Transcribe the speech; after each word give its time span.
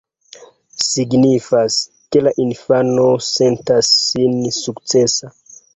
Signifas, 0.85 1.77
ke 2.15 2.25
la 2.29 2.35
infano 2.47 3.07
sentas 3.29 3.95
sin 4.09 4.39
sukcesa. 4.63 5.37